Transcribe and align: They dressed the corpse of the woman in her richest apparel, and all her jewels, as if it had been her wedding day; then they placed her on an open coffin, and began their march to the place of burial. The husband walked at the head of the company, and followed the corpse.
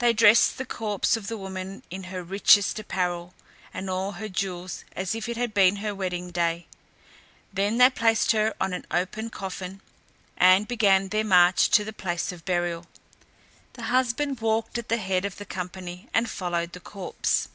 They 0.00 0.12
dressed 0.12 0.58
the 0.58 0.66
corpse 0.66 1.16
of 1.16 1.28
the 1.28 1.38
woman 1.38 1.82
in 1.88 2.02
her 2.12 2.22
richest 2.22 2.78
apparel, 2.78 3.32
and 3.72 3.88
all 3.88 4.12
her 4.12 4.28
jewels, 4.28 4.84
as 4.94 5.14
if 5.14 5.30
it 5.30 5.38
had 5.38 5.54
been 5.54 5.76
her 5.76 5.94
wedding 5.94 6.30
day; 6.30 6.66
then 7.50 7.78
they 7.78 7.88
placed 7.88 8.32
her 8.32 8.52
on 8.60 8.74
an 8.74 8.86
open 8.90 9.30
coffin, 9.30 9.80
and 10.36 10.68
began 10.68 11.08
their 11.08 11.24
march 11.24 11.70
to 11.70 11.84
the 11.84 11.92
place 11.94 12.32
of 12.32 12.44
burial. 12.44 12.84
The 13.72 13.84
husband 13.84 14.42
walked 14.42 14.76
at 14.76 14.90
the 14.90 14.98
head 14.98 15.24
of 15.24 15.36
the 15.36 15.46
company, 15.46 16.06
and 16.12 16.28
followed 16.28 16.74
the 16.74 16.80
corpse. 16.80 17.48